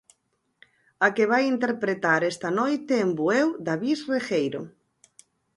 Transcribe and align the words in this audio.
A 1.05 1.07
que 1.15 1.25
vai 1.31 1.43
interpretar 1.55 2.21
esta 2.31 2.49
noite 2.59 2.93
en 3.03 3.09
Bueu 3.19 3.47
David 3.67 3.97
Regueiro. 4.13 4.61